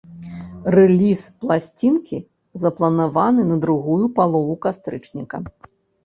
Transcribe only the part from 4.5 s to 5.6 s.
кастрычніка.